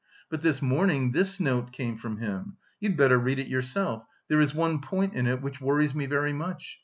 [0.31, 2.57] But this morning this note came from him.
[2.79, 6.33] You'd better read it yourself; there is one point in it which worries me very
[6.33, 6.79] much...